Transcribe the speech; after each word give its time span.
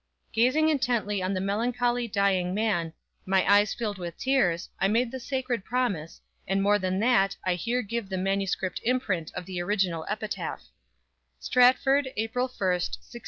Gazing 0.33 0.69
intently 0.69 1.21
on 1.21 1.35
the 1.35 1.39
melancholy, 1.39 2.07
dying 2.07 2.55
man, 2.55 2.91
my 3.23 3.47
eyes 3.47 3.75
filled 3.75 3.99
with 3.99 4.17
tears, 4.17 4.67
I 4.79 4.87
made 4.87 5.11
the 5.11 5.19
sacred 5.19 5.63
promise, 5.63 6.19
and 6.47 6.63
more 6.63 6.79
than 6.79 6.99
that, 7.01 7.37
I 7.45 7.53
here 7.53 7.83
give 7.83 8.09
the 8.09 8.17
manuscript 8.17 8.81
imprint 8.83 9.31
of 9.35 9.45
the 9.45 9.61
original 9.61 10.07
epitaph: 10.09 10.63
_STRATFORD, 11.39 12.13
APRIL 12.17 12.47
1st, 12.47 12.89
1616. 12.97 13.17